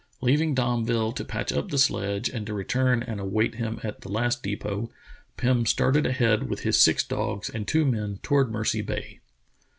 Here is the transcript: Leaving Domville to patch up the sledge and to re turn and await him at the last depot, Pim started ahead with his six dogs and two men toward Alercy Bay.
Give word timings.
Leaving 0.19 0.55
Domville 0.55 1.13
to 1.15 1.23
patch 1.23 1.51
up 1.51 1.69
the 1.69 1.77
sledge 1.77 2.27
and 2.27 2.47
to 2.47 2.55
re 2.55 2.63
turn 2.63 3.03
and 3.03 3.19
await 3.19 3.53
him 3.57 3.79
at 3.83 4.01
the 4.01 4.09
last 4.09 4.41
depot, 4.41 4.89
Pim 5.37 5.63
started 5.67 6.07
ahead 6.07 6.49
with 6.49 6.61
his 6.61 6.81
six 6.81 7.03
dogs 7.03 7.49
and 7.51 7.67
two 7.67 7.85
men 7.85 8.17
toward 8.23 8.51
Alercy 8.51 8.83
Bay. 8.83 9.19